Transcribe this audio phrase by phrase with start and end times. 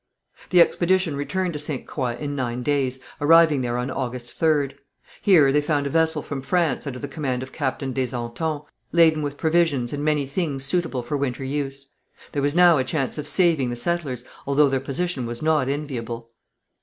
[0.49, 1.85] The expedition returned to Ste.
[1.85, 4.73] Croix in nine days, arriving there on August 3rd.
[5.21, 9.21] Here they found a vessel from France, under the command of Captain des Antons, laden
[9.21, 11.89] with provisions, and many things suitable for winter use.
[12.31, 16.31] There was now a chance of saving the settlers, although their position was not enviable.